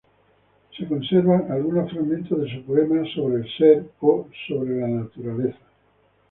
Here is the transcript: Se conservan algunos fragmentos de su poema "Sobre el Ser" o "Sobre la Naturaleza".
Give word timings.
Se 0.75 0.87
conservan 0.87 1.51
algunos 1.51 1.91
fragmentos 1.91 2.41
de 2.41 2.51
su 2.51 2.63
poema 2.63 3.07
"Sobre 3.13 3.35
el 3.43 3.47
Ser" 3.55 3.85
o 3.99 4.27
"Sobre 4.47 4.79
la 4.79 4.87
Naturaleza". 4.87 5.59